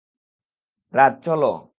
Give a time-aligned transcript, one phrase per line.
[0.93, 1.51] রাজ, চলো।